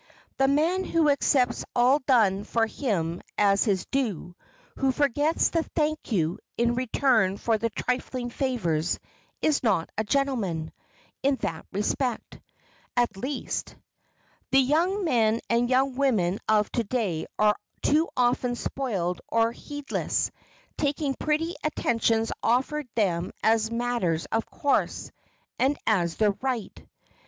The 0.37 0.47
man 0.47 0.83
who 0.83 1.11
accepts 1.11 1.63
all 1.75 1.99
done 1.99 2.43
for 2.43 2.65
him 2.65 3.21
as 3.37 3.65
his 3.65 3.85
due, 3.85 4.35
who 4.77 4.91
forgets 4.91 5.49
the 5.51 5.61
"thank 5.61 6.11
you" 6.11 6.39
in 6.57 6.73
return 6.73 7.37
for 7.37 7.59
the 7.59 7.69
trifling 7.69 8.31
favors, 8.31 8.99
is 9.43 9.61
not 9.61 9.91
a 9.99 10.03
gentleman—in 10.03 11.35
that 11.41 11.67
respect, 11.71 12.39
at 12.97 13.15
least. 13.15 13.75
The 14.49 14.57
young 14.59 15.05
men 15.05 15.39
and 15.51 15.69
young 15.69 15.93
women 15.93 16.39
of 16.49 16.71
to 16.71 16.83
day 16.83 17.27
are 17.37 17.55
too 17.83 18.09
often 18.17 18.55
spoiled 18.55 19.21
or 19.29 19.51
heedless, 19.51 20.31
taking 20.79 21.13
pretty 21.13 21.53
attentions 21.63 22.31
offered 22.41 22.87
them 22.95 23.33
as 23.43 23.69
matters 23.69 24.25
of 24.31 24.47
course, 24.47 25.11
and 25.59 25.77
as 25.85 26.15
their 26.15 26.31
right. 26.41 26.83